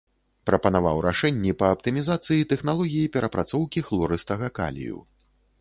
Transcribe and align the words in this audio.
Прапанаваў 0.49 1.01
рашэнні 1.05 1.51
па 1.59 1.69
аптымізацыі 1.75 2.47
тэхналогіі 2.53 3.13
перапрацоўкі 3.19 3.79
хлорыстага 3.91 4.47
калію. 4.61 4.97